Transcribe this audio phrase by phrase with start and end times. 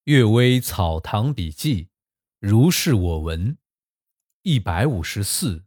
[0.04, 1.84] 《岳微草堂笔记》，
[2.38, 3.58] 如是我闻，
[4.40, 5.66] 一百五十四。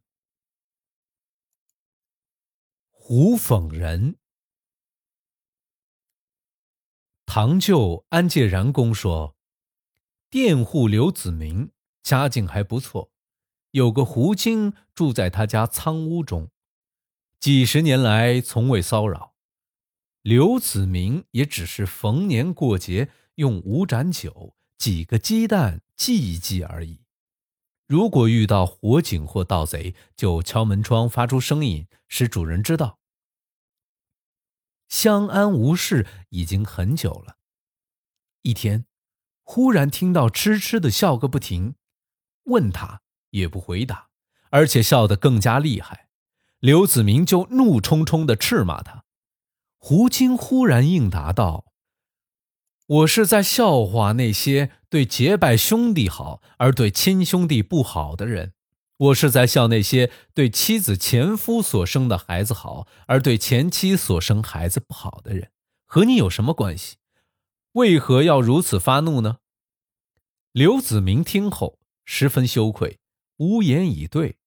[2.90, 4.18] 胡讽人。
[7.28, 9.38] 堂舅安介然公说，
[10.32, 11.72] 佃户刘子明
[12.02, 13.12] 家境还不错，
[13.70, 16.50] 有个胡精住在他家仓屋中，
[17.40, 19.36] 几十年来从未骚扰。
[20.24, 23.12] 刘子明也只是逢年过节。
[23.36, 27.02] 用五盏酒、几个鸡蛋祭一祭而已。
[27.88, 33.00] 如果遇到火警或盗贼，就敲门窗发出声音，使主人知道。
[34.88, 37.38] 相安无事已经很久了。
[38.44, 38.86] 一天，
[39.42, 41.76] 忽然听到痴痴的笑个不停，
[42.44, 44.10] 问他也不回答，
[44.50, 46.10] 而且笑得更加厉害。
[46.60, 49.04] 刘子明就怒冲冲地斥骂他。
[49.78, 51.73] 胡青忽然应答道。
[52.86, 58.54] 我是在笑话那些对结拜兄弟好而对亲兄弟不好的人，
[58.98, 65.50] 我是在笑那些对妻子前夫所生的孩子好而对前妻所生孩子不好的人，
[65.86, 66.98] 和你有什么关系？
[67.72, 69.38] 为何要如此发怒呢？
[70.52, 73.00] 刘子明听后十分羞愧，
[73.38, 74.38] 无言以对。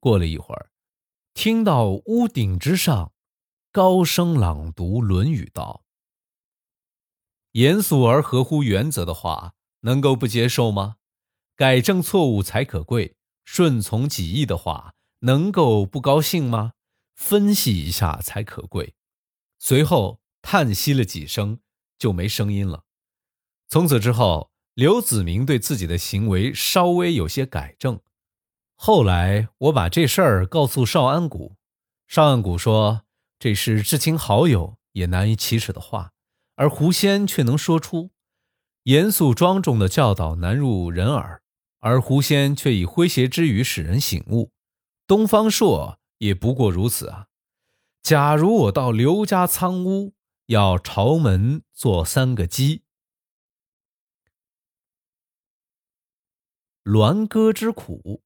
[0.00, 0.70] 过了一会儿，
[1.34, 3.12] 听到屋顶之上
[3.70, 5.83] 高声朗读《论语》道。
[7.54, 9.52] 严肃而合乎原则的话，
[9.82, 10.96] 能够不接受吗？
[11.54, 16.72] 改正错误才可贵，顺从己意的话，能够不高兴吗？
[17.14, 18.94] 分析一下才可贵。
[19.60, 21.60] 随后叹息了几声，
[21.96, 22.82] 就没声音了。
[23.68, 28.00] 从此之后，刘子明对自己的行为稍微有些改正。
[28.74, 31.54] 后来我把这事儿告诉邵安谷，
[32.08, 33.02] 邵安谷说
[33.38, 36.13] 这是至亲好友也难以启齿的话。
[36.56, 38.10] 而狐仙却能说出
[38.84, 41.42] 严肃庄重的教导难入人耳，
[41.80, 44.52] 而狐仙却以诙谐之语使人醒悟。
[45.06, 47.28] 东方朔也不过如此啊！
[48.02, 50.14] 假如我到刘家仓屋，
[50.46, 52.82] 要朝门做三个鸡。
[56.82, 58.22] 栾歌之苦。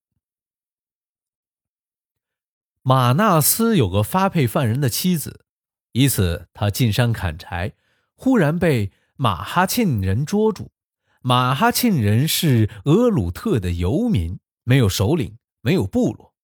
[2.82, 5.44] 马纳斯有个发配犯人的妻子，
[5.92, 7.74] 一次他进山砍柴。
[8.20, 10.72] 忽然被马哈沁人捉住。
[11.22, 16.34] 马哈沁人是俄鲁特的游民，没有首领，没有部落，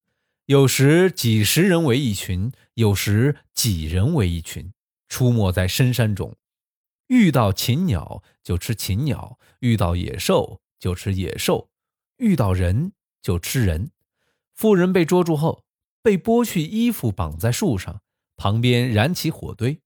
[0.45, 4.71] 有时几十人为一群，有时几人为一群，
[5.09, 6.37] 出没在深山中。
[7.07, 11.69] 遇到禽鸟就吃禽鸟，遇到野兽就吃野兽，
[12.17, 13.91] 遇到人就吃人。
[14.53, 15.65] 妇人被捉住后，
[16.01, 18.01] 被剥去衣服，绑在树上，
[18.37, 19.81] 旁边燃起火堆。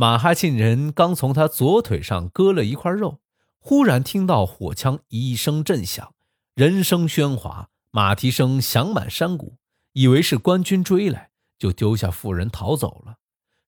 [0.00, 3.18] 马哈沁人刚从他左腿上割了一块肉，
[3.58, 6.14] 忽然听到火枪一声震响，
[6.54, 9.56] 人声喧哗，马蹄声响满山谷，
[9.94, 13.16] 以为是官军追来，就丢下妇人逃走了。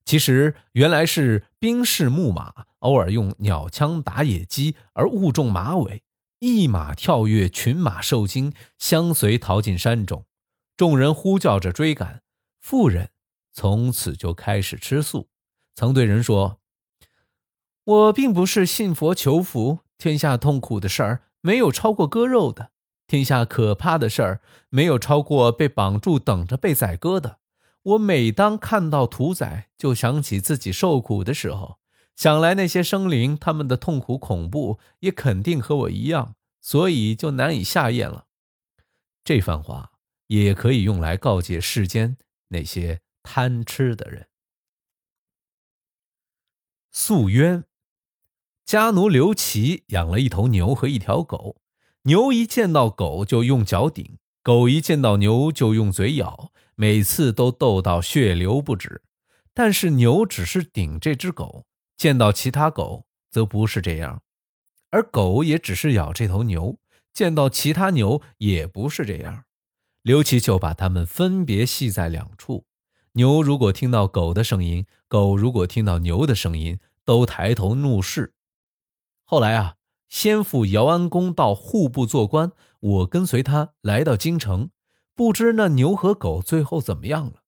[0.05, 6.01] 其实原来是兵士牧马，偶尔用鸟枪打野鸡，而误中马尾，
[6.39, 10.25] 一马跳跃，群马受惊，相随逃进山中。
[10.77, 12.21] 众人呼叫着追赶，
[12.61, 13.09] 妇人
[13.51, 15.27] 从此就开始吃素。
[15.75, 16.59] 曾对人说
[17.83, 22.71] ：“我并不是信佛求福，天下痛苦的事儿没有超过割肉的；
[23.07, 27.39] 天下可怕的事儿没有超过被绑住等着被宰割的。
[27.83, 31.79] 我每当看到屠宰，就想起自己受苦的时候，
[32.15, 38.25] 想来那些生灵他们的痛苦恐怖也肯定和我一样，所以就难以下咽了。”
[39.23, 39.91] 这番话
[40.27, 42.17] 也可以用来告诫世间
[42.49, 44.27] 那些贪吃的人。
[46.91, 47.63] 素渊。
[48.65, 51.57] 家奴刘琦养了一头牛和一条狗，
[52.03, 59.01] 牛一见到狗就用脚顶，狗一见到牛就用嘴咬，每次都斗到血流不止。
[59.53, 61.65] 但是牛只是顶这只狗，
[61.97, 64.19] 见到其他狗则不是这样；
[64.89, 66.77] 而狗也只是咬这头牛，
[67.13, 69.43] 见到其他牛也不是这样。
[70.01, 72.65] 刘琦就把它们分别系在两处。
[73.13, 78.33] 牛如果听到狗的声音，狗如果听到牛的声音，都抬头怒视。
[79.23, 79.75] 后来啊，
[80.09, 84.69] 先父姚安公到户部做官，我跟随他来到京城，
[85.15, 87.43] 不知那牛和狗最后怎么样了。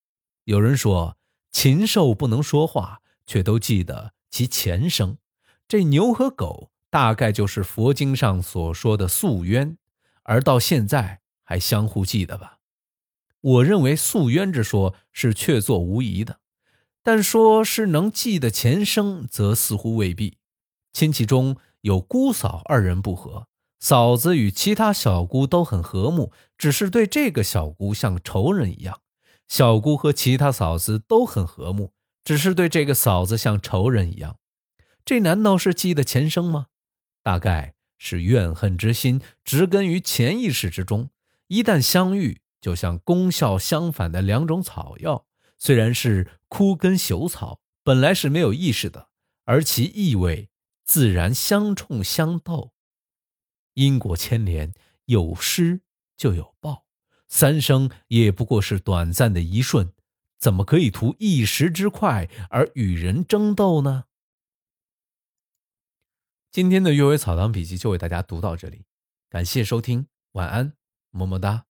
[0.46, 1.18] 有人说，
[1.52, 5.18] 禽兽不能说话，却都记得其前生。
[5.68, 9.78] 这牛和狗大概就是佛经上所说的宿冤，
[10.24, 12.60] 而到现在还相互记得吧。
[13.42, 16.40] 我认为诉冤之说是确凿无疑的，
[17.04, 20.38] 但说是能记得前生，则似乎未必。
[20.94, 23.48] 亲戚中有姑嫂二人不和，
[23.80, 28.96] 嫂子与其他小姑都很和睦，只是对这个小姑像仇人一样；
[29.48, 31.92] 小姑和其他嫂子都很和睦，
[32.24, 34.38] 只是对这个嫂子像仇人一样。
[35.04, 36.68] 这难道是记得前生吗？
[37.22, 41.10] 大概是怨恨之心植根于潜意识之中，
[41.48, 45.26] 一旦相遇，就像功效相反的两种草药，
[45.64, 49.08] 虽然是枯根朽草，本来是没有意识的，
[49.46, 50.50] 而其意味
[50.84, 52.74] 自然相冲相斗。
[53.76, 54.74] 因果牵连，
[55.06, 55.80] 有失
[56.18, 56.86] 就有报，
[57.30, 59.94] 三生也不过是短暂的一瞬，
[60.38, 64.04] 怎么可以图一时之快而与人争斗呢？
[66.52, 68.84] 今天的《阅微草堂笔记》就为大家读到这里，
[69.30, 70.74] 感谢收听，晚安，
[71.12, 71.68] 么么哒。